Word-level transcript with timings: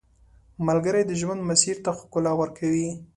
ملګری 0.67 1.03
د 1.05 1.11
ژوند 1.21 1.41
مسیر 1.49 1.77
ته 1.85 1.89
ښکلا 1.99 2.33
ورکوي 2.41 2.89